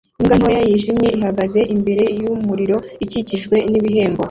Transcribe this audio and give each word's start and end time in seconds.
imbwa 0.19 0.35
ntoya 0.39 0.61
yijimye 0.69 1.09
ihagaze 1.17 1.59
imbere 1.75 2.03
yumuriro 2.21 2.77
ukikijwe 3.03 3.55
nibihembo 3.71 4.19